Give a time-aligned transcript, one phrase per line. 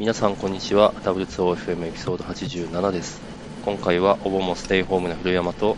[0.00, 0.94] 皆さんこんにちは。
[1.02, 3.20] W2OFM エピソード87です。
[3.66, 5.76] 今回はお盆もステイホームな古山と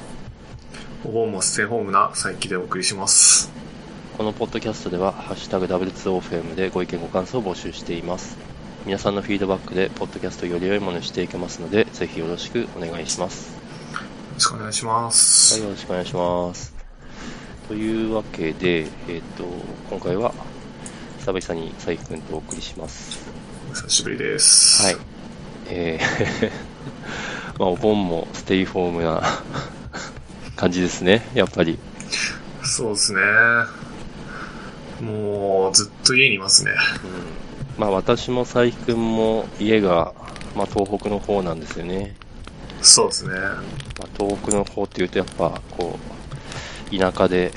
[1.04, 3.50] お盆もステイホームな佐伯でお送りします。
[4.16, 8.36] このポッドキャストでは「ハッシュタグ #W2OFM」でご意見ご感想を募集しています。
[8.86, 13.50] 皆さんのフィードバックでポッドキャストをより良いものにしていけますのでぜひよろしくお願いします。
[13.50, 13.58] よ
[14.34, 15.54] ろしくお願いします。
[15.54, 16.72] はいよろしくお願いします。
[17.66, 19.42] というわけで、えっ、ー、と
[19.90, 20.32] 今回は
[21.18, 23.18] 久々に佐伯くんとお送りします。
[23.40, 23.41] お
[23.74, 24.84] 久しぶりです。
[24.84, 24.96] はい。
[25.68, 26.50] えー
[27.58, 29.22] まあお盆もステイホームな
[30.56, 31.78] 感じですねやっぱり。
[32.62, 33.20] そうですね。
[35.00, 36.70] もうずっと家にいますね、
[37.76, 40.12] うん、まあ私も佐伯くんも家が、
[40.54, 42.14] まあ、東北の方なんですよね。
[42.82, 45.98] そうですね、まあ、東北の方っていうとやっぱこ
[46.92, 47.52] う田舎で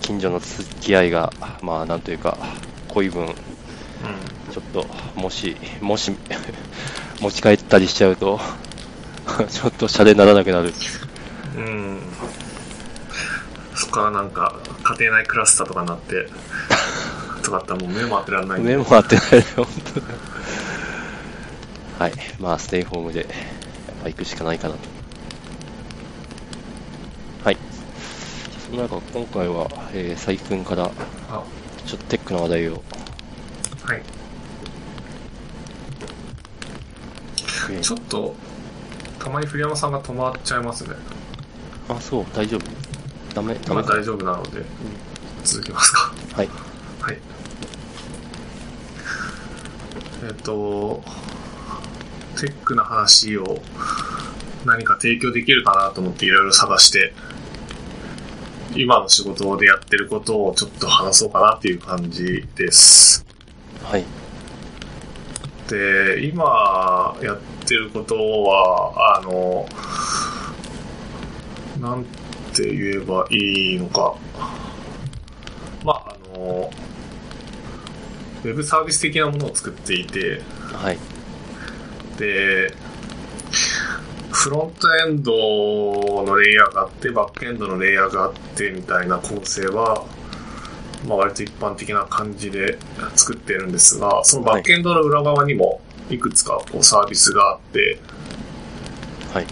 [0.00, 2.38] 近所の付き合いがまあなんというか
[2.88, 3.32] 濃い分、うん、
[4.54, 4.86] ちょっと
[5.20, 6.12] もしもし
[7.20, 8.38] 持ち帰ったりしちゃうと
[9.50, 10.72] ちょっとシャレにならなくなる。
[11.56, 11.98] うん。
[13.74, 16.28] そこからなんか家庭内クラスターとかになって
[17.42, 18.60] とかったらもう目も当てられない。
[18.60, 19.66] 目も当てられない本
[21.98, 22.12] 当はい。
[22.38, 23.28] まあステイホームでやっ
[24.04, 24.80] ぱ行くしかないかなと。
[27.44, 27.56] はい。
[28.70, 30.92] その中今回は、えー、佐伯君から
[31.86, 32.84] ちょっとテックの話題を。
[33.84, 34.02] はい、
[37.74, 38.34] えー、ちょっと
[39.18, 40.96] たまに古山さんが止まっちゃいますね。
[41.88, 42.60] あそう大丈夫？
[43.34, 44.64] ダメダメ大丈夫なので、うん、
[45.44, 46.12] 続きますか。
[46.34, 46.48] はい。
[47.00, 47.18] はい。
[50.24, 51.02] えっ、ー、と
[52.40, 53.60] テックな話を
[54.64, 57.12] 何か提供できるかなと思っていろいろ探して
[58.74, 63.24] 今の仕事でやってることをちょっと話そうかなっていう感じです。
[63.82, 64.04] はい。
[65.68, 69.66] で、今やってることは、あの、
[71.80, 72.04] なん
[72.52, 74.14] て言えばいいのか。
[75.84, 76.70] まあ、あの、
[78.44, 80.42] ウェブサービス的なものを作っていて、
[80.72, 80.98] はい。
[82.18, 82.74] で、
[84.30, 85.32] フロントエンド
[86.24, 90.04] のレイヤーがあって、バックエンドのレイヤーがあってみたいな構成は、
[91.06, 92.78] まあ、割と一般的な感じで
[93.14, 97.98] 作ってるんですが、そのバックエンドの裏側にもいくつかこうサービスがあって、
[99.32, 99.46] はい。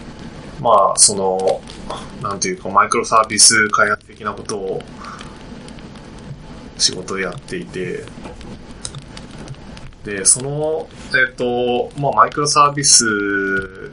[0.61, 1.61] まあ、その、
[2.23, 4.83] なんていうか、マイクロサービス開発的なことを
[6.79, 8.05] 仕事でやっていて、
[10.05, 13.91] で、その、えっ、ー、と、まあ、マイクロサービス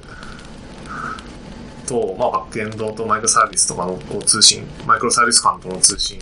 [1.87, 6.19] と、まあ、バックエンドとマイクロサービスとかの通信、マイクロサービス間との通信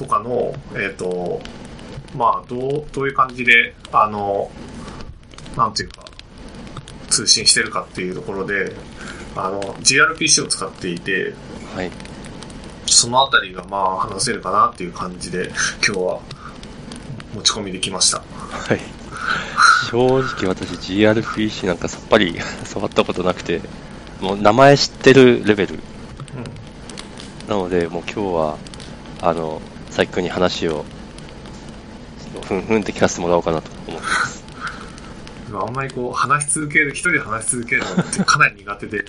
[0.00, 1.42] とかの、えっ、ー、と、
[2.16, 4.50] まあ、どう、どういう感じで、あの、
[5.58, 6.06] なんていうか、
[7.10, 8.74] 通信してるかっていうところで、
[9.36, 11.34] あの、GRPC を使っていて、
[11.74, 11.90] はい。
[12.86, 15.48] そのあたりがまあ話せるかなっていう感じで、
[15.86, 16.20] 今日は
[17.34, 18.18] 持ち込みできました。
[18.18, 18.80] はい。
[19.90, 23.60] 正直私 GRPC なんかさっぱり触ったことなくて、
[24.22, 25.74] もう名前知ってるレベル。
[25.74, 28.58] うん、なので、もう今日は、
[29.20, 29.60] あの、
[30.00, 30.84] 佐伯君に話を、
[32.46, 34.44] ふんふんって聞かせてもらおうかなと思ってます。
[35.52, 39.04] あんまりこう、話し続ける、一人で話し続けるのってかなり苦手で、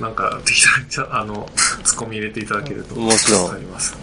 [0.00, 1.48] なんか適当にあの、
[1.84, 2.96] ツッコミ入れていただけると。
[2.96, 3.52] もちろん。
[3.52, 3.96] あります。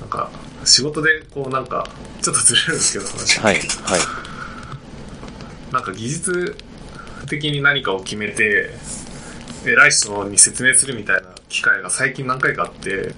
[0.00, 0.30] なんか、
[0.64, 1.88] 仕事でこうなんか、
[2.20, 3.62] ちょっとずれるんですけど、話はい、はい。
[5.72, 6.56] なんか技術
[7.28, 8.70] 的に何かを決めて、
[9.64, 13.14] 偉い人に説明するみたいな機会が最近何回かあって、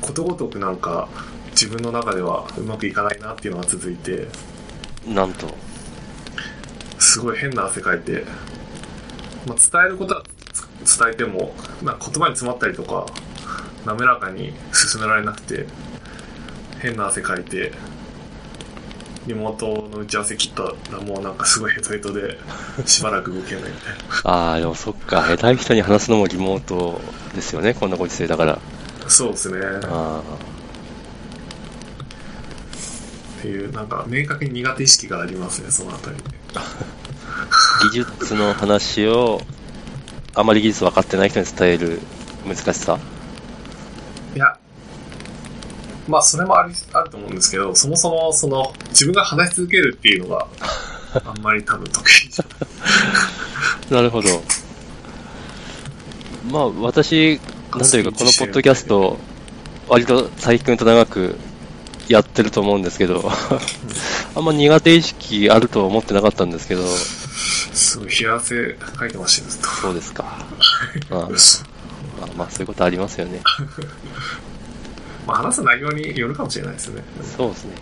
[0.00, 1.08] ことごとくなんか
[1.50, 4.28] 自分の中ではうまくいかないなっていうのが続いて、
[5.06, 5.54] なんと。
[6.98, 8.24] すごい変な汗かいて、
[9.46, 10.22] まあ、伝えることは
[10.80, 13.06] 伝えても、なんか言葉に詰まったりとか、
[13.84, 15.66] 滑らかに進められなくて、
[16.80, 17.72] 変な汗かいて、
[19.26, 20.62] リモートの打ち合わせ切った
[20.92, 22.38] らもうなんかすごいヘトヘトで
[22.86, 23.94] しばらく動けないみたい
[24.24, 24.30] な。
[24.30, 25.22] ああでもそっか。
[25.26, 27.00] 下手い人に話すのもリモート
[27.34, 28.58] ですよねこんなご時世だから。
[29.08, 29.58] そうですね。
[29.84, 30.22] ああ
[33.38, 36.16] っていうなんか明確に苦手意識がありますねそのあたり。
[37.92, 39.42] 技術の話を
[40.34, 42.00] あまり技術分かってない人に伝える
[42.46, 42.98] 難しさ？
[44.34, 44.56] いや
[46.08, 50.46] まあ、それもあるあると思うんですけど、そもそも、その、自分が話し続けるっていうのが、
[51.24, 52.44] あんまり多分得意じゃ
[53.94, 54.42] なるほど。
[56.50, 57.40] まあ、私、
[57.74, 59.18] なんというか、このポッドキャスト、
[59.88, 61.36] 割と佐伯君と長く
[62.08, 63.30] やってると思うんですけど、
[64.34, 69.74] あんま苦手意識あるとは思ってなかったんですけど、すごい冷や汗かいてましたよ。
[69.82, 70.24] そうですか。
[71.10, 71.30] まあ、まあ、
[72.36, 73.42] まあ、そういうことありますよね。
[75.26, 77.02] まあ、話す内容によるかもしれないですね。
[77.36, 77.72] そうですね。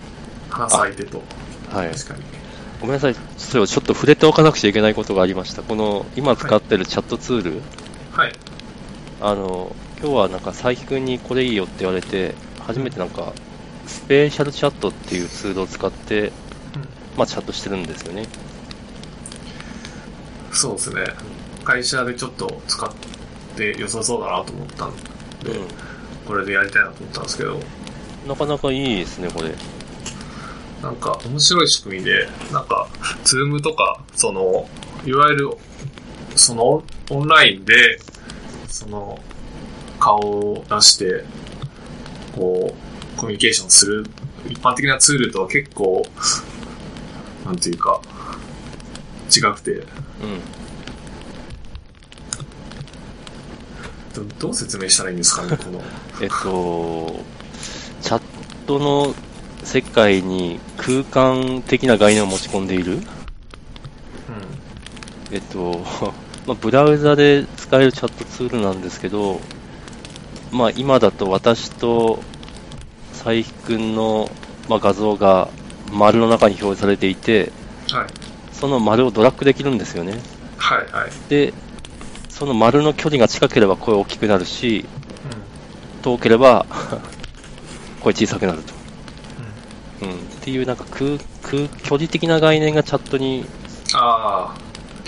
[0.50, 1.22] 話す相手と。
[1.70, 1.90] はい。
[1.90, 2.22] 確かに。
[2.80, 5.62] ごめんなさい、それをちょっと触れておかなくちゃいけないことがありました。
[5.62, 7.62] この、今使ってるチャットツール、
[8.12, 8.32] はい。
[9.20, 13.32] あの、今日はなんか佐伯くんにこれいいよって言われて、初めてなんか、
[13.86, 16.32] スペシャルチャットっていうツールを使って、
[17.16, 18.26] まあ、チャットしてるんですよね。
[20.52, 21.04] そうですね。
[21.64, 22.90] 会社でちょっと使っ
[23.56, 24.96] て良さそうだなと思ったん
[25.42, 25.62] で、う
[26.26, 27.60] これでやりたいなと思ったんですけど、ん。
[28.28, 29.54] なかなかいいですね、これ。
[30.82, 32.88] なんか面白い仕組みで、なんか、
[33.24, 34.68] ズームとか、その、
[35.06, 35.50] いわゆる、
[36.36, 37.98] その、オンラインで、
[38.68, 39.18] その、
[39.98, 41.24] 顔を出して、
[42.34, 42.74] こ
[43.16, 44.04] う、コミュニケーションする、
[44.48, 46.06] 一般的なツールとは結構、
[47.46, 48.00] なんていうか、
[49.34, 49.86] 違くて、うん。
[54.14, 55.82] どどう説明したらいいんですかね、この。
[56.20, 57.20] えっと、
[58.02, 58.22] チャッ
[58.66, 59.14] トの
[59.64, 63.02] 世界に空間的な概念を持ち込んでいる、うん。
[65.32, 65.82] えっと、
[66.46, 69.40] まあ、ブラウザで使えるチャットツールなんですけど、
[70.52, 72.22] まあ、今だと私と
[73.12, 74.30] 佐伯くんの、
[74.68, 75.48] まあ、画像が
[75.92, 77.50] 丸の中に表示されていて、
[77.90, 78.06] はい。
[78.52, 80.20] その丸をドラッグできるんですよね。
[80.58, 81.10] はい、はい。
[81.28, 81.52] で、
[82.28, 85.03] その丸の距離が近ければ声大きくなるし、う
[86.04, 86.66] 遠ければ
[88.00, 88.74] 声小さくなると。
[90.02, 93.44] うん、っていうなんか空空距離的な概念がチャットにん。
[93.94, 94.56] ああ、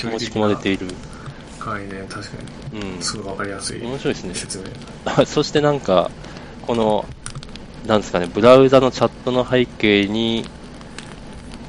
[0.02, 0.87] 持ち込まれている。
[1.60, 2.31] 概念、確か
[2.72, 3.02] うんに、。
[3.02, 4.34] すごいわかりやすい面白いですね。
[4.34, 5.26] 説明。
[5.26, 6.10] そしてなんか、
[6.66, 7.04] この、
[7.87, 10.48] なんですかね、ブラウザのチャットの背景に、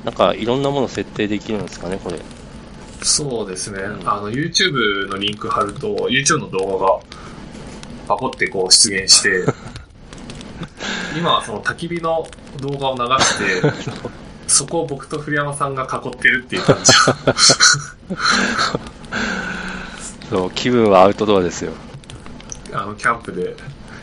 [0.06, 2.20] なんかいろんなものを設定できるんですかね、これ。
[3.04, 7.00] そうですね、うんあの YouTube のリンク貼ると YouTube の動画が
[8.08, 9.46] パコってこう出現して
[11.18, 12.28] 今はその焚き火の
[12.60, 13.62] 動画を流して
[14.48, 16.94] そこを僕と古山さんが囲ってるっていう感じ。
[20.30, 21.72] そう、気分はアウトドアですよ。
[22.74, 23.56] あのキャンプで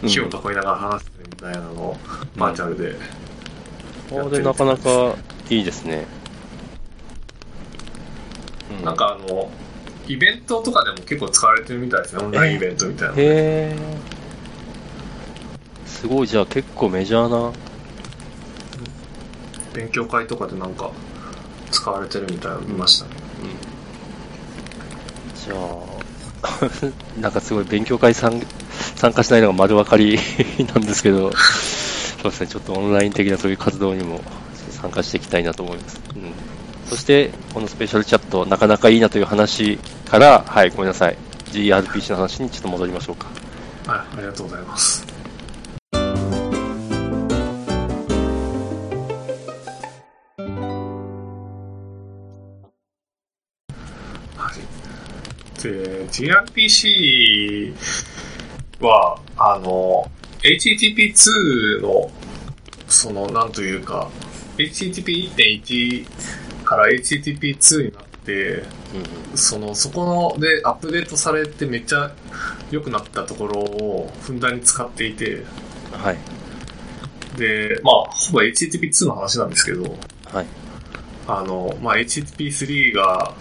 [0.06, 1.96] 火を囲いながら話してるみたいなのを
[2.36, 2.96] バーチャルで、
[4.10, 5.14] これなかなか
[5.50, 6.06] いいですね。
[8.80, 9.50] うなん、かあの
[10.06, 12.22] イベントとかでも結構使われてるみたいですね。
[12.22, 13.76] オンラインイベントみたいなへえ。
[15.86, 17.52] すごい、じゃあ結構メジャーな。
[19.74, 20.90] 勉強会とかでなんか
[21.70, 23.10] 使われてるみたいなの見ましたね、
[25.44, 25.60] じゃあ、
[27.20, 28.40] なんかすごい勉強会参
[28.94, 30.18] 参加しないのが丸分かり
[30.74, 34.20] なんですけど、そうですね、ちょっとオンライン的なそういう活動にも
[34.70, 36.00] 参加していきたいなと思います。
[36.14, 36.32] うん、
[36.88, 39.78] そして、このスペシャルチャット、なかなかいいなという話
[40.08, 41.16] から、はい、ごめんなさい、
[41.52, 43.26] GRPC の話にちょっと戻りましょうか。
[43.86, 45.06] はいありがとうございます
[54.36, 54.50] は
[55.58, 55.62] い。
[55.62, 57.74] で、gRPC
[58.80, 60.10] は、あの、
[60.42, 62.10] HTTP2 の、
[62.88, 64.10] その、なんというか、
[64.56, 66.06] HTTP1.1
[66.64, 72.12] から HTTP2 になって、うんその、そこのでアップデートされてめっちゃ
[72.70, 75.44] 良くなったところをふんだんに使っていて、うん、
[76.02, 76.18] はい、
[77.38, 79.82] で、まあ、ほぼ HTTP2 の話なんですけど、
[80.32, 80.46] はい、
[81.26, 83.34] あの、まあ、HTTP3 が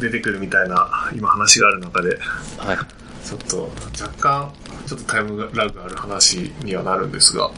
[0.00, 2.18] 出てくるみたいな今話がある中で、
[2.58, 2.78] はい、
[3.24, 4.52] ちょっと若干、
[4.86, 7.50] ちょっとタイムラグある話にはなるんですが、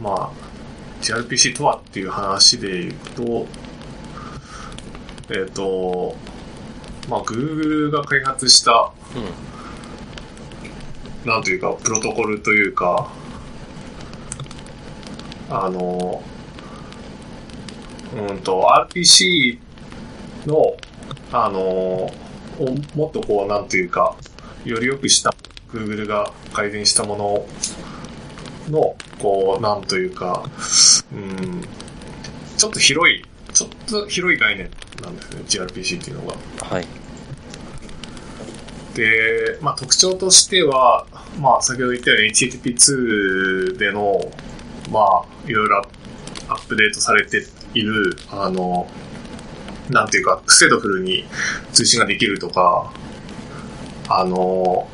[0.00, 0.49] まあ、
[1.00, 3.46] gRPC とはっていう話で言うと、
[5.30, 6.16] えっ、と、
[7.08, 8.92] まあ、Google が開発した、
[11.24, 13.10] うん、なんというか、プロトコルというか、
[15.48, 16.22] あの、
[18.14, 19.58] うんと、RPC
[20.46, 20.76] の、
[21.32, 22.12] あの、
[22.94, 24.16] もっとこう、なんというか、
[24.64, 25.34] より良くした、
[25.72, 27.48] Google が改善したものを
[28.68, 30.44] の、こう、なんというか、
[31.12, 31.62] うん、
[32.56, 34.70] ちょっと広い、ちょっと広い概念
[35.02, 36.34] なんですね、gRPC っていうのが。
[36.66, 36.86] はい、
[38.94, 41.06] で、まあ、特徴としては、
[41.38, 44.20] まあ、先ほど言ったように HTTP2 での、
[44.90, 45.82] まあ、いろいろ
[46.48, 48.88] アップデートされている、あの、
[49.88, 51.24] なんていうか、ステートフルに
[51.72, 52.92] 通信ができるとか、
[54.08, 54.88] あの、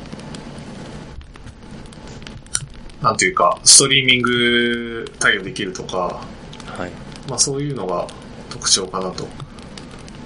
[3.01, 6.21] なんていうか、ストリーミング対応できるとか、
[6.65, 6.91] はい。
[7.29, 8.07] まあそういうのが
[8.49, 9.27] 特徴かなと。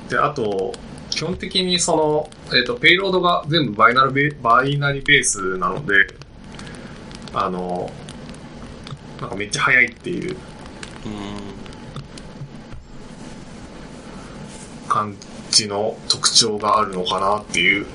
[0.09, 0.73] で、あと、
[1.09, 5.93] 基本的にその、えっ、と、ペイロードが全部バイナルベバイナリベースなので、
[7.33, 7.91] あの、
[9.19, 10.35] なんかめっちゃ速いっていう。
[14.91, 15.15] 感
[15.51, 17.85] じの特徴があるのかなっていう。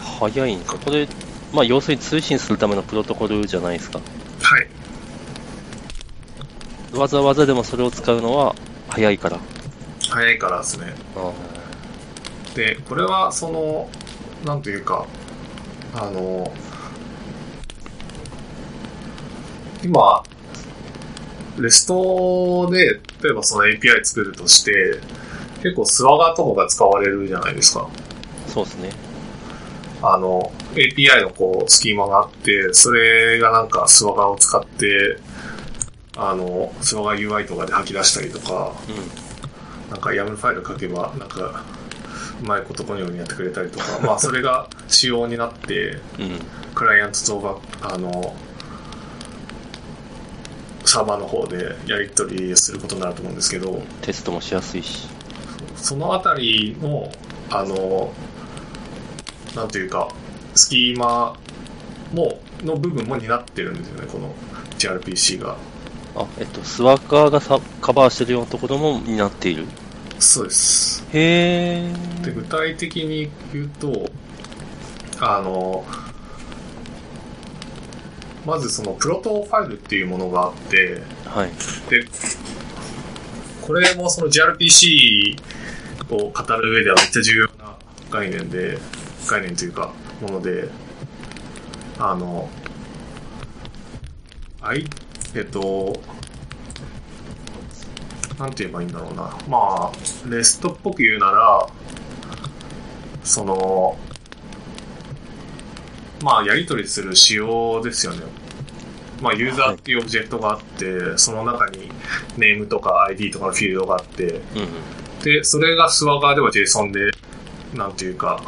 [0.00, 0.78] 早いんか。
[0.78, 1.08] これ、
[1.52, 4.00] まあ、要するに通信するためのプロトコルじゃないですか。
[4.42, 4.66] はい。
[6.96, 8.54] わざわざでもそれを使うのは
[8.88, 9.38] 早いから。
[10.08, 10.92] 速いからですね。
[11.16, 11.32] あ
[12.54, 13.88] で、これはその、
[14.44, 15.06] なんというか、
[15.94, 16.52] あの、
[19.82, 20.22] 今、
[21.58, 25.00] レストで、例えばその API 作るとして、
[25.62, 27.88] 結構スワガーとかが使われるじゃないですか。
[28.46, 28.90] ーそうですね。
[30.02, 35.18] あの、API のこう、スキーマがあって、それがなんかスワガーを使って、
[36.16, 41.64] あの、スワガー UI とかで吐き出したりとか、うなんか YAML ファイル書けば、なんか、
[42.42, 46.22] うまいことこのようにやってくれたりとか、 まあそれが仕様になって、ん。
[46.22, 46.40] うん。
[46.74, 48.36] クライアントとバあの、
[50.84, 55.08] サーバーの方でやり取りすることになると思うんですけど、テストもしやすいし。
[55.76, 57.10] そのあたりの、
[57.50, 58.12] あの、
[59.54, 60.08] なんていうか、
[60.60, 61.38] スキーマ
[62.12, 64.34] も、の部分も担ってるんですよね、この
[64.78, 65.56] gRPC が。
[66.14, 69.64] あ、えっと、スワッカーがさカバーしてるようなところも担っている。
[70.18, 71.06] そうです。
[71.12, 71.82] へ
[72.22, 72.48] で、具ー。
[72.48, 74.10] 体的に言うと、
[75.18, 75.86] あの、
[78.44, 81.50] まずそのプロトファイルっていうものがあって、はい。
[81.88, 82.04] で、
[83.62, 85.36] これもその gRPC
[86.10, 87.76] を語る上ではめっちゃ重要な
[88.10, 88.78] 概念で、
[89.26, 90.68] 概念というか、もので、
[91.98, 92.48] あの、
[94.62, 94.84] あい、
[95.34, 96.00] えっと、
[98.38, 99.36] なんて言えばいいんだろうな。
[99.48, 101.66] まあ、レストっぽく言うなら、
[103.22, 103.98] その、
[106.22, 108.22] まあ、やり取りする仕様ですよね。
[109.20, 111.90] まあ、ユーザーっていうオブジェクトがあって、その中に
[112.38, 115.22] ネームとか ID とかのフィールドがあって、うん。
[115.22, 117.10] で、それが Swagger では JSON で、
[117.74, 118.42] なんていうか、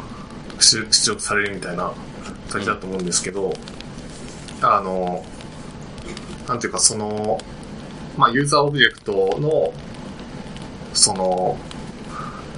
[0.63, 1.93] 出力されるみたいな
[2.49, 3.53] 感じだと思うんですけど、
[4.61, 5.25] あの、
[6.47, 7.39] なんていうか、その、
[8.17, 9.73] まあ、ユーザーオブジェクトの、
[10.93, 11.57] その、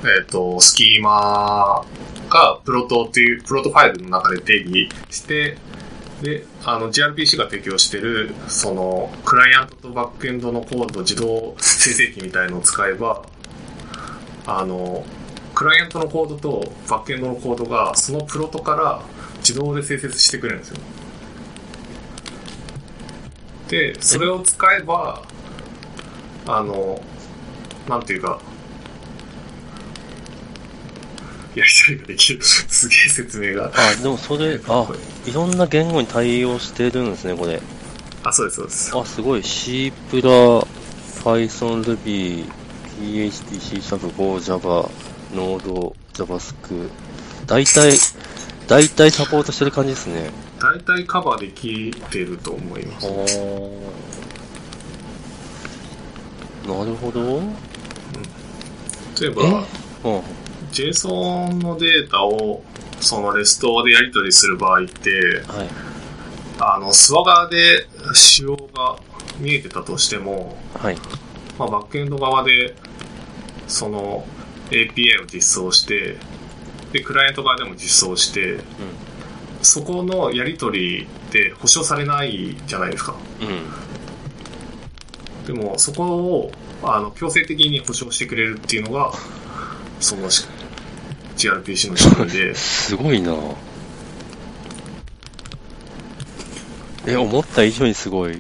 [0.04, 1.86] えっ、と、スキーマ
[2.30, 5.58] がプロトっていう、プロトファイルの中で定義して、
[6.22, 13.24] で、あの、gRPC が提供してる、その、クライアントとバックエンドのコード、自動生成器みたいのを使えば、
[14.46, 15.06] あの、
[15.56, 19.02] クライアントのコードとバックエンドのコードが、そのプロトから
[19.40, 20.78] 自動で生成してくれるんですよ。
[23.70, 25.24] で、それを使えば、
[26.46, 27.02] あの、
[27.88, 28.40] なんていうか、
[31.56, 32.44] やりとりができる。
[32.44, 33.72] すげえ説明が。
[33.74, 34.88] あ、でもそれ、あ、
[35.26, 37.62] いろんな言語に対応してるんですね、これ。
[38.24, 38.98] あ、そうです、そうです。
[38.98, 39.44] あ、すごい。
[39.44, 40.30] C プラ、
[41.24, 42.46] Python、Ruby、
[43.00, 44.90] PHP、C シャープ、Go、Java、
[45.34, 46.90] Node、JavaScript。
[47.46, 47.98] 大体、
[48.68, 50.32] 大体サポートしてる感じですね。
[50.60, 53.08] 大体カバーできてると思います。
[56.68, 57.42] なるほど。
[59.22, 60.22] 例えば、うん。
[60.72, 62.64] JSON のデータを
[63.00, 65.70] そのレストでやり取りする場合って、はい。
[66.60, 68.98] あの、スワガーで仕様が
[69.40, 70.98] 見えてたとしても、はい。
[71.60, 72.76] まあ、バックエンド側で、
[73.68, 74.26] その
[74.72, 76.18] API を実装して、
[76.92, 78.60] で、クライアント側でも実装して、
[79.62, 83.16] そこのやり取りって保証されないじゃないですか。
[83.42, 83.48] うん。
[83.48, 85.46] うん。
[85.46, 86.52] でも、そこを、
[86.84, 89.12] あの、強制的に保証してくれるっていうのが、
[90.00, 90.46] そのし
[91.38, 93.34] gRPC の仕組みで、 すごいな
[97.08, 98.38] え、思った以上にすごい。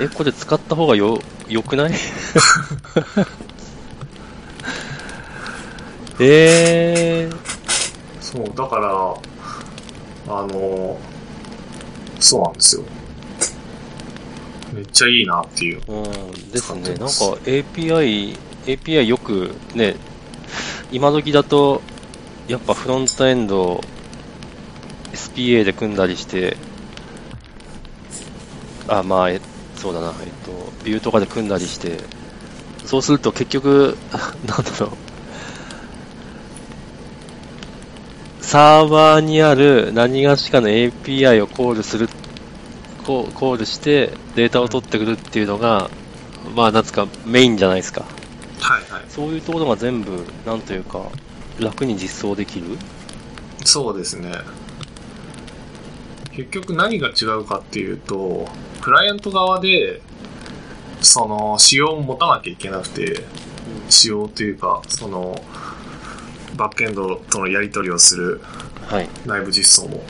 [0.00, 1.92] え、これ使った方がよ、良くない？
[6.20, 7.36] えー、
[8.20, 10.98] そう、だから、あの、
[12.20, 12.82] そうなんですよ。
[14.72, 15.82] めっちゃいいなっていう。
[15.86, 16.82] うん、ですね。
[16.82, 19.96] なんか API、API よくね、
[20.90, 21.82] 今時だと、
[22.48, 23.80] やっぱフロントエンド、
[25.12, 26.56] SPA で組んだりして、
[28.88, 29.40] あ、まあ、え
[29.76, 31.98] そうだな、えっと、ビューとかで組んだりして、
[32.84, 33.96] そうすると結局、
[34.46, 34.90] なんだろう、
[38.48, 42.08] サーバーにある何がしかの API をコールする、
[43.04, 45.90] ココールしてデータを取ってくるっていうのが、
[46.56, 48.06] まあなんつうかメインじゃないですか。
[48.58, 49.04] はいはい。
[49.10, 51.10] そういうところが全部、なんというか、
[51.60, 52.78] 楽に実装できる
[53.66, 54.32] そうですね。
[56.32, 58.48] 結局何が違うかっていうと、
[58.80, 60.00] クライアント側で、
[61.02, 63.26] その、仕様を持たなきゃいけなくて、
[63.90, 65.38] 仕様というか、その、
[66.58, 68.42] バックエンドとのやり取りをする
[68.88, 69.08] はい。
[69.26, 70.02] 内部実装も。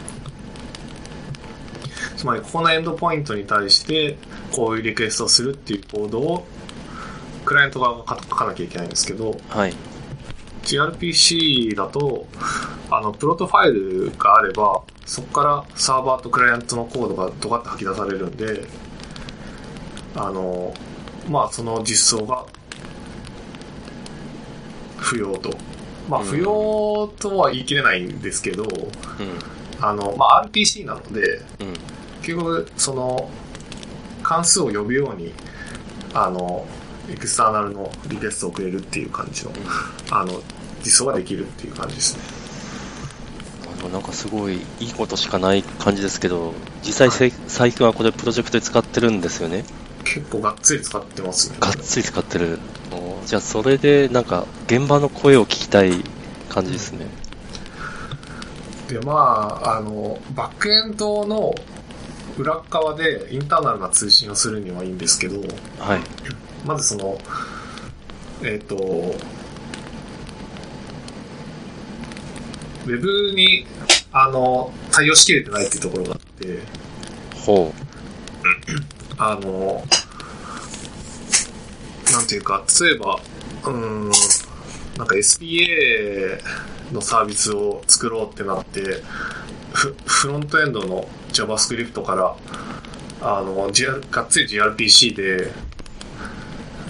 [2.17, 4.17] つまり、ここのエンドポイントに対して、
[4.52, 6.47] こういうリクエストをするっていうコードを、
[7.45, 9.75] クライアント側が書かなきゃいけないんですけど、はい。
[10.62, 12.26] gRPC だと、
[12.90, 18.67] あの、プロトファイルがあれば、そこからサーバーとクライアントのコードがドカッと吐き出されるんで、
[20.14, 20.73] あの、
[21.28, 22.47] まあ、その実装が
[24.99, 25.50] 不要と。
[26.09, 29.85] まあ、うん不要とは言い切れないんですけど、うん。
[29.85, 31.75] あの、まあ、RPC なので、うん。
[32.23, 33.31] 結局、その、
[34.23, 35.33] 関数を呼ぶように、
[36.15, 36.67] あの、
[37.11, 39.53] エクスターナルのリクエストをくれるっていう感じの、
[40.11, 40.43] あの、
[40.85, 42.38] 実装ができるっていう感じですね。
[43.79, 49.65] でもなんかすごいいいことしかない感じですけど、実際せ、最近はこれプロジェクトで使ってるんですよね。
[50.05, 51.57] 結構がっつり使ってますね。
[51.61, 52.59] がっつり使ってる。
[53.29, 56.03] おじゃあそれでなんか現場の声を聞きたい
[56.49, 57.05] 感じですね。
[58.89, 61.55] で、まあ、あの、バックエンドの
[62.39, 65.43] 裏側でインターナルな通信をするにはいいんですけど、
[65.79, 66.01] はい。
[66.65, 67.19] まずその、
[68.43, 73.67] えっ、と、ウェブに、
[74.11, 76.61] あの、対応しきれてないっていうところがあって、
[77.35, 77.75] ほ
[79.19, 79.85] あの、
[82.12, 83.21] なんていうか、例えば、
[83.64, 84.11] うーん、
[84.97, 86.40] なんか SPA
[86.92, 89.03] のサービスを作ろうってなって、
[89.73, 92.37] フフロントエンドの JavaScript から、
[93.21, 95.53] あの、GR がっつり gRPC で、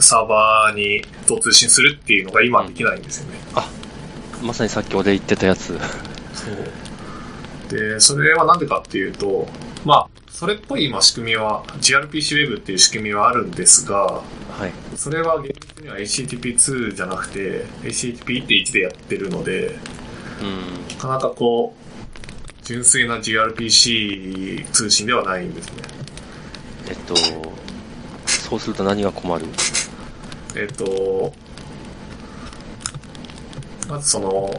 [0.00, 3.38] サーバーにと通信するっていうのが今できないんですよね。
[4.42, 4.46] う。
[4.46, 5.78] まさにさっき俺言ってたやつ。
[6.34, 7.76] そう。
[7.76, 9.48] で、それはなんでかっていうと、
[9.84, 14.22] まあ、それっぽい今仕組みは、gRPC Web っていう仕組みはあるんですが、は
[14.66, 14.72] い。
[14.98, 19.76] それは現実には HTTP2 じゃなくて、HTTP1 でやってるので、
[20.42, 20.88] うん。
[20.88, 25.82] なかなかこう、純粋な gRPC 通信ではないんですね。
[26.88, 27.14] えっと、
[28.26, 29.46] そうすると何が困る？
[30.56, 31.32] えっと、
[33.88, 34.50] まずその、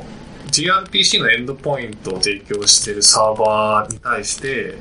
[0.53, 4.75] gRPC のエンドポイントを提供しているサーバーに対して、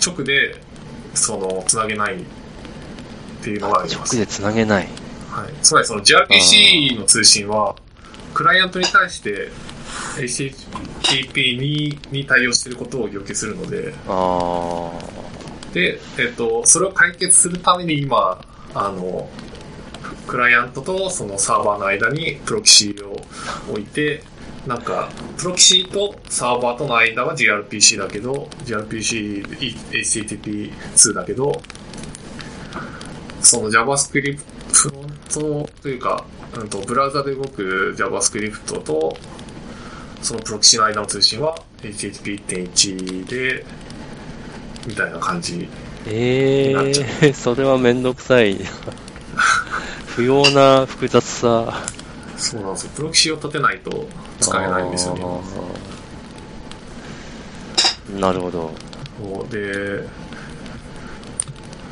[0.00, 0.60] 直で、
[1.14, 2.24] その、つなげない
[3.42, 4.14] っていうのがあります。
[4.14, 4.88] 直でつなげない。
[5.28, 5.52] はい。
[5.62, 7.74] つまりその gRPC の通信は、
[8.32, 9.50] クライアントに対して
[10.16, 14.92] HTTP にに対応していることを要求するので、あ
[15.74, 18.40] で、えっと、それを解決するために今、
[18.74, 19.28] あの、
[20.26, 23.16] クライアントとそのサーバーの間にプロキシを
[23.70, 24.22] 置いて、
[24.66, 29.44] なんか、プロキシとサーバーとの間は gRPC だけど、gRPC、
[29.90, 31.60] HTTP2 だけど、
[33.42, 34.38] その JavaScript、
[34.72, 36.24] フロントというか、
[36.54, 39.16] うんと、ブラウザで動く JavaScript と、
[40.22, 43.64] そのプロキシの間の通信は HTTP1.1 で、
[44.86, 45.68] みたいな感じ。
[46.06, 48.58] えなっちゃえー、それはめんどくさい。
[50.14, 51.82] 不要な複雑さ。
[52.36, 52.90] そうなんですよ。
[52.96, 54.06] プロキシを立てないと
[54.40, 55.24] 使えないんですよね。
[58.20, 58.74] なるほど。
[59.50, 60.06] で、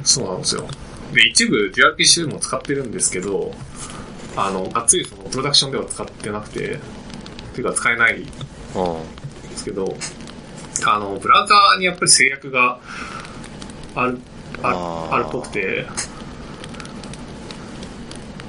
[0.04, 0.66] そうなんですよ。
[1.12, 3.52] で、一部 gRPC も使ってるんですけど、
[4.36, 6.78] あの、がっつりそのプロダクションでは使ってなくて、っ
[7.54, 8.24] ていうか使えないんうん。
[9.50, 9.96] ですけど、
[10.86, 12.80] あの、ブラウザーにやっぱり制約が
[13.94, 14.18] ある、
[14.62, 15.86] ああるっぽくて、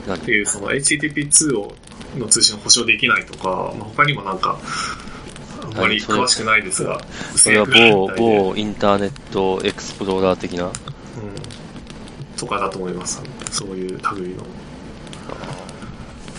[0.08, 1.76] なっていう、その HTTP2 を
[2.18, 4.60] の通信を保証できないとか、まあ、他にもなんか、
[5.64, 7.02] あんまり詳しくないですが、
[7.36, 10.72] それは制約がある某、某インターネットエクスプローラー的な？
[12.42, 13.22] うん、とかだと思います。
[13.52, 14.44] そういう類の。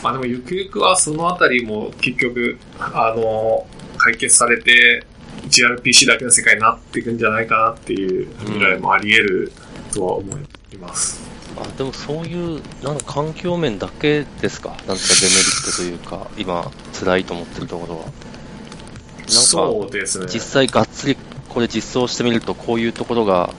[0.02, 3.66] まあでもゆくゆくはそのあたりも結局、あの、
[3.98, 5.06] 解決されて
[5.46, 9.52] gRPC だけの世界になっていくんじゃないかなっていう未来もあり得る
[9.92, 10.32] とは思
[10.72, 11.22] います。
[11.56, 14.70] あ、でもそういう、なんか環境面だけですか？
[14.70, 18.04] なんかデメリットというか、今、辛いと思ってるところは。
[18.04, 20.26] なんか、ね。
[20.26, 21.16] 実際がっつり
[21.48, 23.54] これ実装してみると、こういうところが、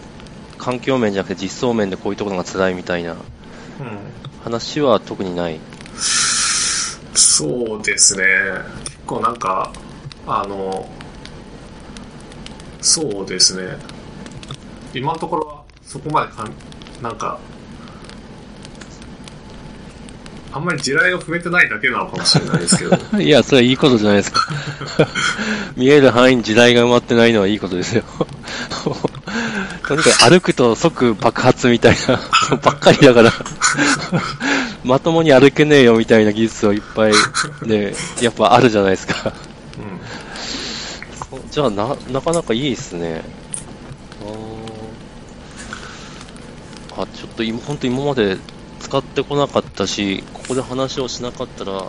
[0.64, 3.18] 環境面じゃなくて実装面でこういうところが辛いみたいなうん
[4.44, 5.60] 話は特にない。
[7.16, 8.26] そうですね。
[8.84, 9.72] 結構なんか、
[10.28, 10.90] あの、
[12.82, 13.78] そうですね。
[14.94, 16.52] 今のところはそこまでかん、
[17.02, 17.40] なんか、
[20.52, 22.98] あんまり地雷を踏めてないだけなのかもしれないですけど。
[23.18, 24.48] いや、それはいいことじゃないですか。
[25.78, 28.04] 見える範囲に地雷が埋まってないのはいいことですよ。
[29.88, 32.20] とにかく歩くと即爆発みたいな
[32.58, 33.32] ばっかりだから
[34.84, 37.14] まともに歩けねえよみたいな技術をいっぱい
[37.66, 39.34] ね、やっぱあるじゃないですか。
[41.32, 41.50] うん。
[41.50, 43.24] じゃあな、なかなかいいですね。
[46.96, 48.38] あちょっと今、本当今まで
[48.80, 51.86] 使ってこなかったし、ここで話をしなかったら、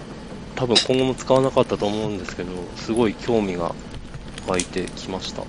[0.54, 3.74] 多分今後も使わなかったと思うんですけど、すごい興味が
[4.46, 5.42] 湧いてきました。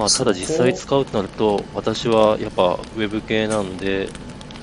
[0.00, 4.08] まあ、ただ実際使うとなると、私はやっぱウェブ系なんで、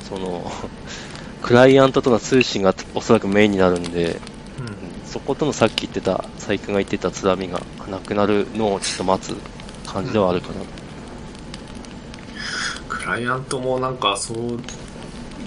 [0.09, 0.51] その、
[1.43, 4.19] クライアントとの通信がおそらくメインになるんで、うん。
[5.05, 9.35] そことのさっき言ってた、佐伯君が言ってた津波がなくなるのをちょっと待つ
[9.85, 10.53] 感じではあるかな。
[12.89, 14.37] クライアントもなんかそう、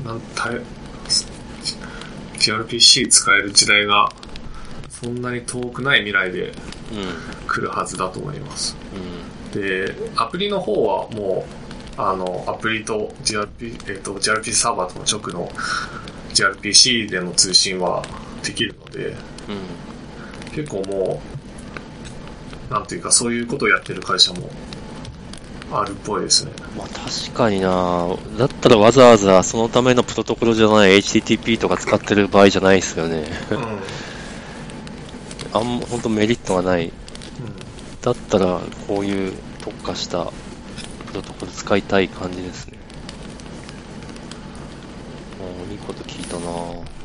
[0.07, 0.51] なんた
[2.39, 4.09] gRPC 使える時代が
[4.89, 6.53] そんなに遠くない未来で
[6.93, 7.49] うん。
[7.49, 8.77] 来るはずだと思います。
[8.95, 9.40] うん。
[9.53, 11.45] で、アプリの方はも
[11.97, 15.51] う、あの、アプリと GRP、えっ、と、GRP サーバーとの直の
[16.35, 18.05] gRPC での通信は
[18.43, 19.17] できるので、うん。
[20.53, 21.23] 結構も
[22.71, 24.49] う、なんていうかそういうことをやってる会社も
[25.73, 26.53] あるっぽいですね。
[26.77, 33.25] まあ確かになだったらわざわざそのためのプロトコルじゃない HTTP とか使ってる場合じゃないですよね。
[33.51, 33.57] うん。
[33.59, 33.65] うん。
[35.53, 36.93] あんま、ほんとメリットがない。
[38.03, 40.33] だったらこういう特化した
[41.07, 42.79] プロトコル使いたい感じですね。
[45.41, 47.01] あーいいこと聞いたな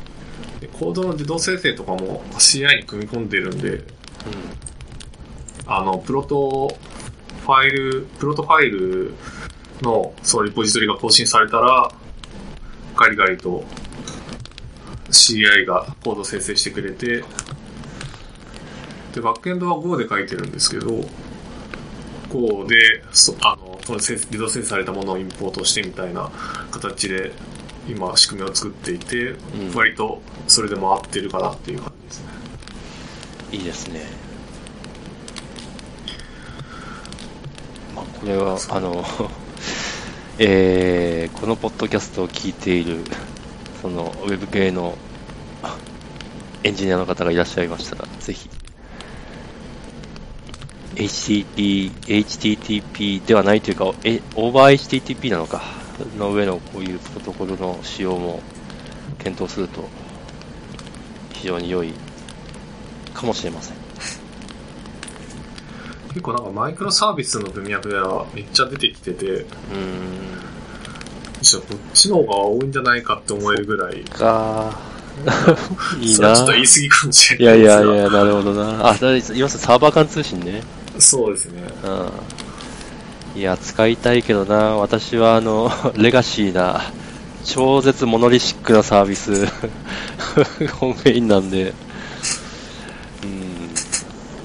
[0.59, 3.83] でコードの自動生成とかも CI に組み込んでるんで、う
[5.67, 6.77] あの、プロト
[7.41, 9.13] ファイル、プロトファイル
[9.81, 11.91] のそのリポジトリが更新されたら、
[12.95, 13.65] ガリガリと
[15.09, 17.23] CI がコード生成してくれて、
[19.15, 21.05] で、バックエンドは Go で書いてるんですけど、
[22.29, 26.29] Go で、そあの、その生自動生成されたものをインポートしてみたいな
[26.69, 27.31] 形で、
[27.87, 32.27] 今仕組みを作っていて、うん割とそれで回ってるかなっていう感じですね。
[33.51, 33.55] ん。
[33.55, 34.01] いいですね。
[37.95, 39.05] まあこれは、あの、
[40.39, 42.97] えー、このポッドキャストを聞いている、
[43.81, 44.97] その、ウェブ系の
[45.63, 45.77] あ
[46.63, 48.49] エンジニアの方がいらっしゃいましたら、ぜひ、
[50.95, 55.61] HTTP、HTTP ではないというか、えオーバー HTTP なのか、
[56.17, 58.41] の上のこういうプロトコルの使用も
[59.19, 59.83] 検討すると、
[61.33, 61.93] 非常に良い
[63.13, 63.77] かもしれません。
[66.09, 69.45] 結構なんかマイクロサービスの文脈ではめっちゃ出てきてて、うーん、
[71.41, 74.79] じゃあこっちの方が多いんじゃないかって思えるぐらい、か、
[75.99, 77.83] い いそれはなちょっと言い過ぎかもしいやれないですが。
[77.83, 78.87] いやいや、なるほどな。
[78.87, 80.63] あ、だいわゆるサーバー間通信ね。
[80.99, 81.63] そうですね。
[81.83, 83.39] うん。
[83.39, 84.75] いや、使いたいけどな。
[84.75, 86.81] 私は、あの、 レガシーな、
[87.43, 89.45] 超絶モノリシックなサービス、
[90.79, 91.73] 本メインなんで、
[93.23, 93.69] うん、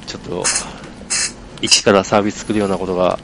[0.06, 0.44] ちょっと、
[1.62, 3.18] 一からサービス作るようなことが、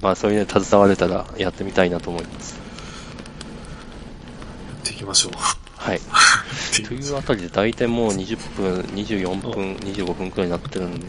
[0.00, 2.58] まあそういうのに携われたらやってみたいなと思います。
[4.68, 5.32] やっていきましょう。
[5.76, 6.00] はい。
[6.88, 11.06] というあたりで大体もう20分、24分、25分くらいになってるんで、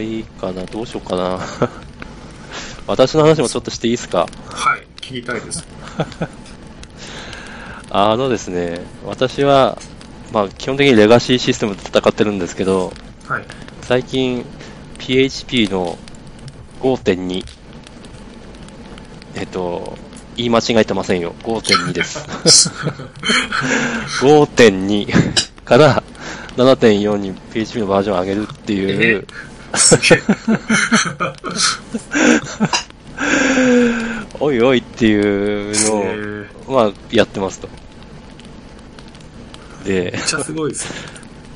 [0.00, 1.40] いいかな、どうしようかな。
[2.86, 5.66] 私の話もちょっとしていいですかはい、聞きたいです。
[7.90, 9.78] あのですね、私は、
[10.32, 12.92] まあ基本的にレガシーシステムで戦ってるんですけど、
[13.26, 13.44] はい。
[13.82, 14.44] 最近
[14.98, 15.96] PHP の
[16.80, 17.42] 5.2
[19.36, 19.96] えっと
[20.36, 22.18] 言い間違えてませんよ5.2です
[24.20, 26.02] 5.2から
[26.56, 29.26] 7.4に PHP のバージョンを上げるっていう。
[34.40, 36.48] おいおいっていうのを、え。
[36.66, 37.68] ーまあやってますと。
[39.84, 40.96] でめっちゃすごいですね。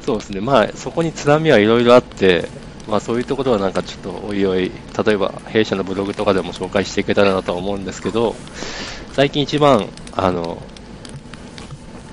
[0.05, 2.49] そうですね、まあ、そこに津波はいろいろあって、
[2.89, 4.73] まあ、そういうところはなんかちょっとおいおい、
[5.07, 8.35] 例えば弊社のブログとかでも紹介していけたらなとは思うんですけど、
[9.13, 10.61] 最近一番、あの、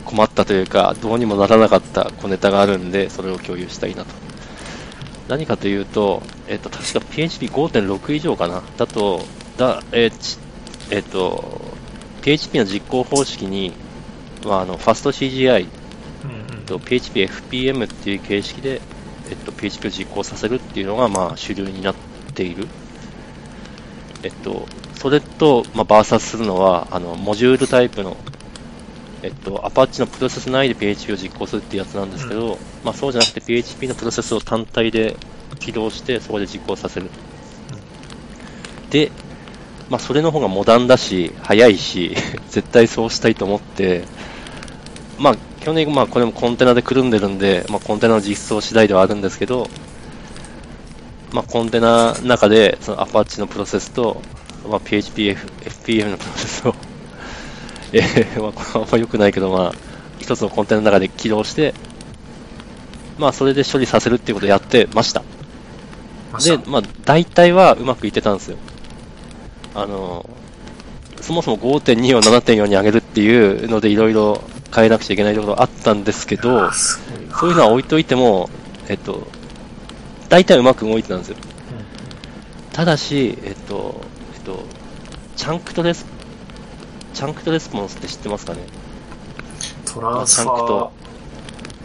[0.05, 4.28] 困ったというか、どうにもならなかった小ネタがあるんで、それを共有したいなと
[5.29, 8.63] 何かというと、えっと、確か PHP5.6 以上かな。
[8.77, 9.23] だと、
[9.57, 10.11] だ、え
[10.89, 11.61] えっと、
[12.23, 13.71] PHP の実行方式に、
[14.43, 15.67] まあ、あの、ファスト CGI
[16.23, 16.65] うんうん。
[16.65, 18.81] と PHPFPM っていう形式で、
[19.29, 21.95] えっと、PHP を実行させるっていうのが、まあ、主流になっ
[22.33, 22.67] ている。
[24.23, 28.17] えっと、それと、まあ、バーサスするのは、あの、モジュールタイプの、
[29.21, 35.17] えっと、アパッチのプロセス内で PHP を実行するっていうやつなんですけど、まあ、そうじゃなくて PHP のプロセスを単体で
[35.59, 37.09] 起動して、そこで実行させる。
[38.89, 39.11] で、
[39.89, 42.15] まあ、それの方がモダンだし、早いし、
[42.49, 44.03] 絶対そうしたいと思って、
[45.17, 49.69] まあ、基本的にまあこれもコンテナでくるんでるんで、まあ、コンテナの実装次第ではあるんですけど、
[51.33, 54.21] まあ、コンテナの中でそのアパッチのプロセスと、
[54.69, 56.75] まあ、PHP、FPM のプロセスを、
[57.93, 59.73] えー まあ、これはあんま良くないけど、まあ、
[60.19, 61.73] 一つのコンテナの中で起動して、
[63.17, 65.23] まあ、それで処理させるっていうことをやってました。
[66.43, 68.57] で、まあ、大体はうまくいってたんですよ。
[69.75, 70.29] あの、
[71.21, 74.41] そもそも5.2を7.4に上げるっていうのでいろいろ
[74.73, 76.71] 変えなくちゃいけないところあったんですけど。
[77.39, 78.49] そういうのは置いといても、
[78.87, 79.27] えっと、
[80.29, 81.35] 大体うまく動いてたんですよ。
[82.73, 84.01] ただし、えっと、
[84.35, 84.63] えっと、
[85.35, 86.05] チャンクとレス、
[87.19, 88.61] チャンクとレスポンスって知ってますかね？
[89.85, 90.89] トランスファ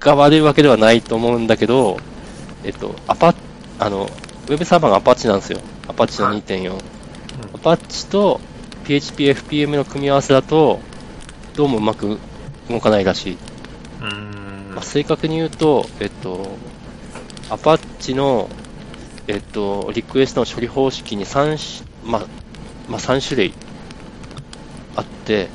[0.00, 1.98] が悪いわけではないと思うんだけど、
[2.64, 3.32] えっと、アパ
[3.78, 4.10] あの、
[4.48, 5.60] ウェブサーバーがアパッチなんですよ。
[5.86, 6.74] アパッチのはい2.4。
[7.54, 8.40] アパッチと
[8.84, 10.80] PHPFPM の組み合わせだと、
[11.56, 12.18] どうもうまく
[12.68, 13.32] 動かないらしい。
[13.32, 16.46] うーんまあ、正確に言うと、えっと、
[17.48, 18.50] アパッチの、
[19.26, 22.26] えっと、リクエストの処理方式に3し、まあ、
[22.88, 23.54] まあ、3種類
[24.96, 25.48] あって、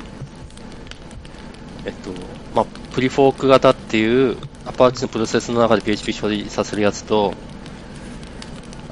[1.84, 2.10] えっと、
[2.54, 4.36] まあ、プリフォーク型っていう、
[4.66, 7.34] アパッチのプロセスの中で PHP 処理させるやつと、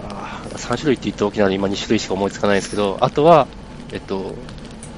[0.09, 3.49] あー3種類って言って大きなので今2種類しか思いつかないですけど、あとは、
[3.93, 4.37] えっと、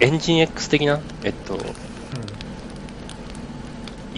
[0.00, 1.58] エンジン X 的な、えっと、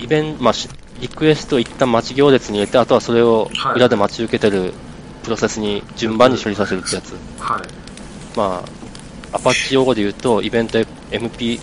[0.05, 0.69] イベント、まあ、し
[1.01, 4.75] リクエストを一旦待ち行列に入れて、あとはそれをはい裏で待ち受けてる
[5.23, 7.13] プロセスに順番に処理させるってやつ。
[7.41, 7.63] はい。
[8.37, 8.63] ま
[9.33, 10.79] あ、アパッチ用語で言うと、イベント
[11.11, 11.59] MP、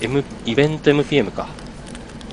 [0.00, 1.48] M、イベント MPM か。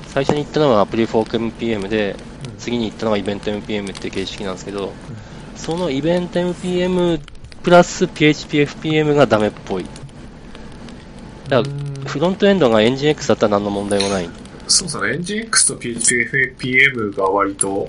[0.08, 2.16] 最初に言ったのはプリフォーク MPM で、
[2.58, 4.92] 次に言ったのがイベント MPM っていう形式なんですけど、
[5.54, 7.20] そのイベント MPM
[7.62, 9.86] プラス PHPFPM がダメっぽい。
[11.48, 14.28] だから、フロントエンドがエンジン X だったら何の問題もない。
[14.68, 15.14] そうですね。
[15.14, 17.88] エンジン X と PHPFPM が割と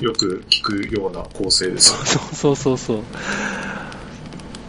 [0.00, 2.06] よく聞くような構成ですよね。
[2.10, 2.98] そうそうそうそう。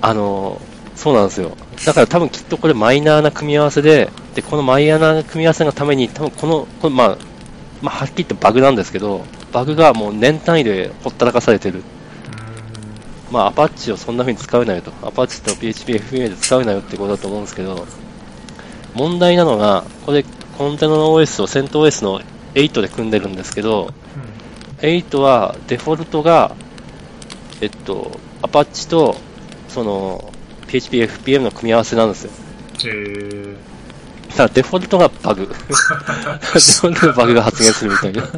[0.02, 0.62] あの、
[0.96, 1.58] そうなんですよ。
[1.86, 7.18] だから多分きっとこれマイナーな組み合わせで、で、このマイナーな組み合わせのために、多分この、これまあ、
[7.82, 11.82] まあ、はっきり言ってバグなんですけど、バグがもう年単位でほったらかされてる。
[13.32, 14.92] まあ、アパッチをそんな風に使うなよと。
[15.02, 17.88] アパッチと PHPFPA で使うなよってことだと思うんですけど、
[18.94, 20.26] 問題なのが、これ、
[20.62, 22.22] コンテナの OS をセント OS の
[22.54, 23.92] 8で組んでるんですけど、
[24.78, 26.56] 8はデフォルトが、
[27.62, 29.16] えっと、アパッチと、
[29.70, 30.32] その、
[30.68, 32.32] PHP、FPM の組み合わせなんですよ。
[32.86, 33.56] えー、
[34.30, 35.48] だからデフォルトがバグ。
[35.50, 38.30] デフォルトがバグが発現するみたいな。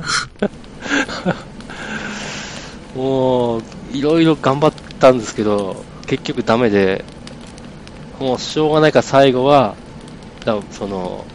[2.95, 7.03] もう、いろいろ頑張ったんですけど、結局ダメで、
[8.21, 9.75] もうしょうがないから最後は、
[10.45, 11.25] だその、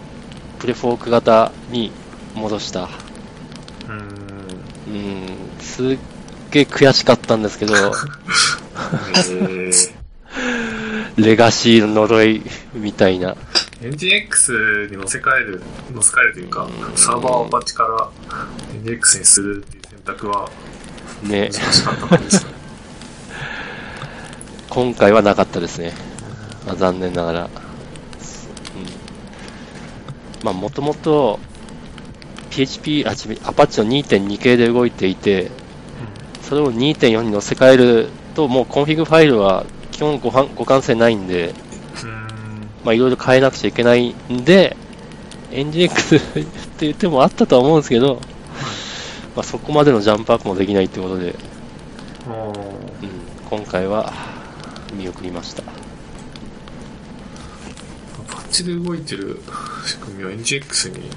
[0.59, 1.93] プレフォーク型に
[2.35, 2.85] 戻した。
[2.85, 4.09] うーん。
[4.89, 5.27] うん、
[5.61, 5.99] すっ
[6.51, 7.93] げえ悔しかったんですけど、えー、
[11.17, 12.43] レガシーの呪い
[12.75, 13.35] みたいな。
[13.81, 18.11] エンジン X に乗せ替える、乗せ替えるというかう、んサーバーをアパッチから
[18.75, 20.51] エンジン X にするっていう選択は
[21.23, 22.51] ね難、しかった感じですね。
[24.71, 25.95] 今回はなかったですね。
[26.67, 27.51] まあ、残念ながら。
[30.41, 31.39] うん、まあ、もともと、
[32.51, 33.11] PHP、あ、
[33.45, 35.51] Apache の2.2系で動いていて、
[36.49, 41.55] それを2.4に乗せ替えると、もうコンフィグファイルは基本互換互換性ないんで、
[42.03, 42.13] うん。
[42.85, 44.75] まあいろいろ変えなくちゃいけないんで、
[45.51, 46.45] NGX っ
[46.79, 48.21] て言ってもあったとは思うんですけど、
[49.37, 51.35] まあそこまでのジャンプアップもできないってことで、うん、
[53.51, 54.13] 今回は
[54.95, 55.78] 見送りました。
[58.65, 59.41] で動いてる
[59.87, 61.11] 仕組みを NGX に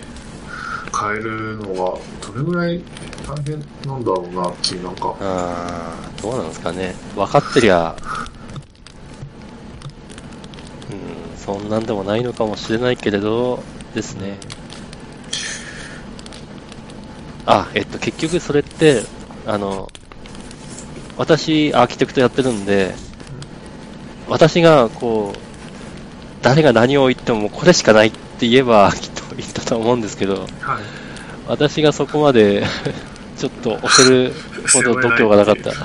[1.00, 2.82] 変えるのがどれぐらい
[3.28, 6.94] 大変なんだろうなっていうなんかあーどうなんですかね。
[7.16, 7.96] 分かってりゃ、
[10.92, 14.38] うん、そんなんでもないのかもしれないけれど、ですね。
[17.46, 19.04] あ、えっと、結局それって、
[19.46, 19.90] あの、
[21.18, 22.94] 私、アーキテクトやってるんで、
[24.30, 25.51] 私が、こう、
[26.42, 30.82] 誰が何を言ってもこれしかないって言えば、 きっと言ったと思うんですけど、はい
[31.48, 32.64] 私がそこまで、
[33.38, 34.34] ちょっと押せる
[34.72, 35.74] ほど度胸がなかった。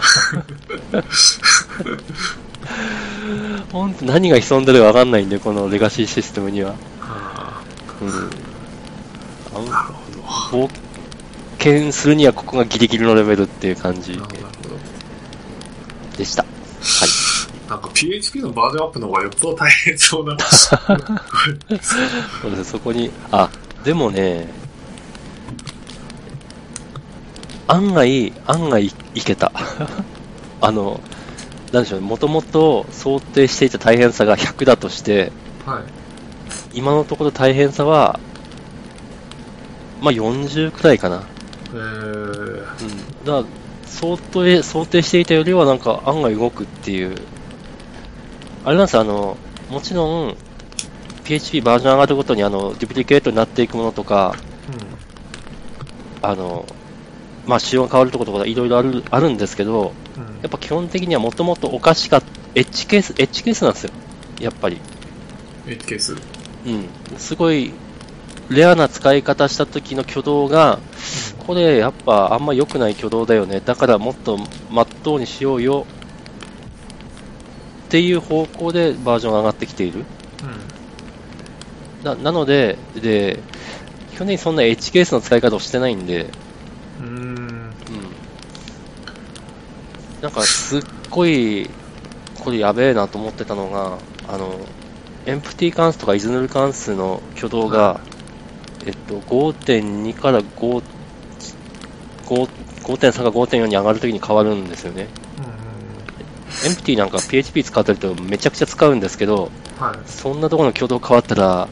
[3.72, 6.74] 本当何が潜んでるか分かんないんで、このレガシーシステムには。
[7.00, 7.60] あ
[8.00, 8.08] うん。
[9.68, 9.92] なる
[10.22, 10.70] ほど冒
[11.58, 14.20] 険するにはここがギリギリのレベルっていう感じ
[16.16, 16.44] でした。
[16.44, 16.48] は
[17.06, 17.35] い。
[17.68, 23.50] なんか PHP のバージョンアップの方がよっぽど大変そうなそうです、そこに、あ、
[23.84, 24.48] でもね、
[27.66, 28.92] 案外、案外い
[29.24, 29.50] けた。
[30.60, 31.00] あの、
[31.72, 35.32] なんでしょうね、もともと想定していた大変さが100だとして、
[35.64, 36.06] はい
[36.76, 38.20] 今のところ大変さは、
[40.02, 41.22] まあ40くらいかな。
[41.72, 43.24] えー、うん。
[43.24, 43.44] だから、
[43.86, 47.16] 想定、想定していたよりはなんか案外動くっていう。
[48.66, 49.36] あれなんですよあの、
[49.70, 50.36] もちろん、
[51.22, 54.34] PHP バージョン上がるごとにあの、デュプリケートになっていくものとか、
[56.20, 56.66] あの、
[57.46, 62.26] まあ、仕様が変わるところとかいろいろある、あるんですけど、うんうんやっぱ基本的にはもともとおかしかった、
[62.56, 63.90] エッジケース、エッジケースなんですよ。
[64.40, 64.80] やっぱり。
[65.66, 66.14] 8ケース
[66.66, 66.88] うん。
[67.18, 67.72] すごい、
[68.48, 70.78] レアな使い方した時の挙動が、
[71.46, 73.60] これやっぱあんま良くない挙動だよね。
[73.64, 74.38] だからもっと
[74.70, 75.86] まっとうにしようよ。
[77.86, 80.04] っていう方向でバージョンが上がってきている。
[82.02, 83.40] ななので、で、
[84.16, 86.26] 去年そんな H ケースの使い方をしてないんで、
[87.00, 87.36] うんうんうん。
[90.20, 91.70] なんかすっごい、
[92.40, 94.54] これやべえなと思ってたのが、あの、
[95.26, 98.00] エンプティ関数とかイズヌル関数の挙動が、
[98.84, 100.82] えっと、5.2から5
[102.26, 102.48] 5
[102.84, 105.08] 5.3か5.4に上がるときに変わるんですよね。
[106.64, 111.68] エンプティなんか PHP 使ってるとめちゃくちゃ使うんですけど、はいそんなところの挙動変わったら、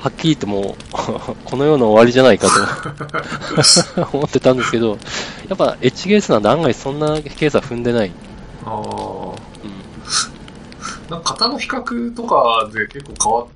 [0.00, 0.74] はっきり言ってもう、
[1.44, 2.48] この世の終わりじゃないか
[3.94, 4.98] と 思ってたんですけど、
[5.48, 8.12] やっぱケースなんで案外そんなケースは踏んでない。
[8.64, 9.80] ああうん
[11.10, 13.46] なんか型の比較とかで結構変わっ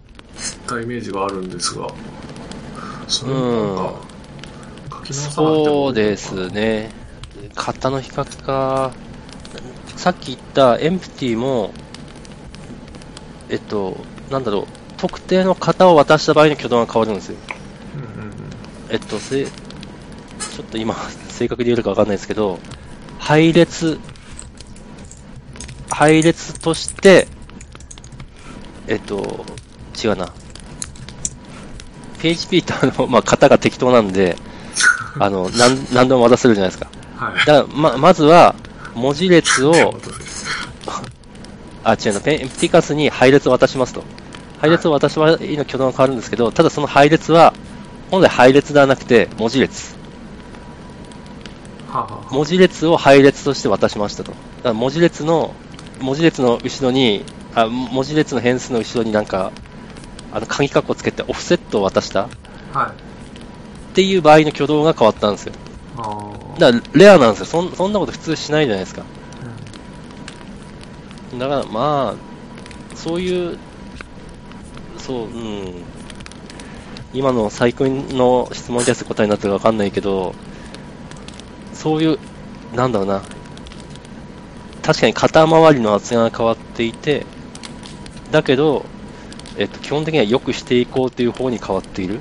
[0.67, 1.87] たイメージがあるんですが、
[3.07, 3.95] それもなんか、
[4.91, 6.91] 書き直さなくてもそうですね。
[7.55, 8.91] 型の比較か。
[9.97, 11.73] さっき言ったエンプティも、
[13.49, 13.97] えっと、
[14.31, 17.37] なんだろう、特定の型を渡した場合の挙動が変わるんですよ。
[18.91, 20.95] えっと、せちょっと今、
[21.29, 22.59] 正確に言えるかわかんないですけど、
[23.19, 23.99] 配列、
[25.91, 27.29] 配列として、
[28.87, 29.45] えっと、
[30.03, 30.33] 違うな。
[32.21, 34.37] PHP ってあの、まあ、型が適当なんで、
[35.19, 36.91] あの、なん、何でも渡せるじゃないですか。
[37.17, 37.39] はい。
[37.39, 38.55] だから、ま、まずは、
[38.95, 39.73] 文字列を、
[41.83, 44.03] あ、違うな、ペン、エンプティカスに配列を渡しますと。
[44.61, 47.53] 配列を渡す場合の挙動が変わるんですけど、ただその配列は、
[48.11, 49.95] 本来配列ではなくて、文字列。
[52.31, 54.33] 文字列を配列として渡しましたと。
[54.33, 55.55] だから文字列の、
[56.01, 59.53] 文字列の後ろに、あ文字列の変数の後ろになんか、
[60.33, 62.29] あの、鍵括弧つけてオフセットを渡したっ
[62.73, 62.93] は
[63.93, 63.95] い。
[63.95, 65.53] ていう場合の挙動が変わったんですよ。
[65.97, 67.47] だから、レアなんですよ。
[67.47, 69.05] そんそんなこと普通しないじゃないですか。
[71.39, 73.59] だから、まあ、そういう、
[74.99, 75.83] そう、うん。
[77.13, 80.35] 今の最近の質問に対する答えになってるかわかんないけど、
[81.73, 82.19] そういう、
[82.75, 83.23] なんだろうな。
[84.83, 87.25] 確かに肩周りの厚が変わっていて、
[88.33, 88.85] だけど、
[89.57, 92.21] えっと、基本的には良くしていこうという方に変わっている。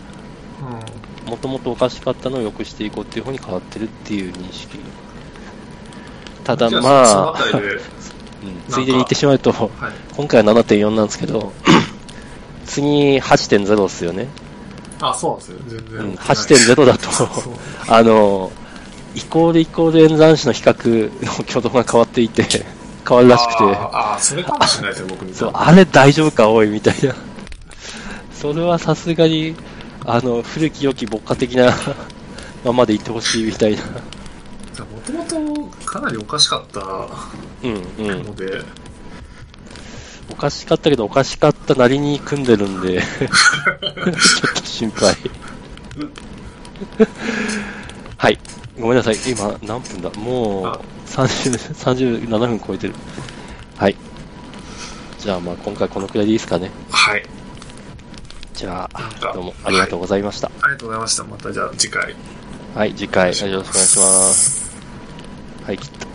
[1.33, 4.77] もともとおかしかったのを良くしていこうっていう方に変わってるっていう認識。
[6.43, 9.69] ただまあ、うんついでに言ってしまうと、はい。
[10.15, 11.51] 今回は7.4なんですけど、
[12.67, 14.27] 次8.0ですよね。
[15.01, 15.81] あ、そうなんですよ。
[15.87, 15.99] 全然。
[15.99, 17.09] うん、8.0だと、
[17.87, 18.51] あの、
[19.15, 22.43] イコールイコール演算子の比較の挙動が変わっていて、
[23.07, 23.63] 変わるらしくて。
[23.63, 25.33] ああ、それかもしれないですよ、僕に。
[25.33, 27.15] そう、あれ大丈夫か、おい、みたいな。
[28.39, 29.55] それはさすがに、
[30.05, 31.73] あの、古き良き牧歌的な
[32.63, 33.81] ままでいってほしいみたいな。
[35.13, 36.81] もともとかなりおかしかった
[37.63, 38.23] うんうん。
[38.23, 38.61] ので、
[40.31, 43.27] おかしかったけど、おかしかったなりに組んでるんで、ちょ
[44.49, 45.15] っと心配。
[48.17, 48.39] はい。
[48.79, 49.17] ごめんなさい。
[49.27, 50.09] 今、何分だ？
[50.11, 52.93] もあう、30、37分超えてる。
[53.77, 53.95] はい。
[55.19, 56.71] じゃあ、まあ、今回このくらいでいいですかね。
[56.89, 57.23] はい。
[58.53, 60.47] じゃあ、どうもありがとうございました。
[60.61, 61.23] ありがとうございました。
[61.23, 62.15] またじゃあ次回。
[62.75, 64.71] はい、次回、よろしくお願いします。
[65.65, 66.12] はい、切った。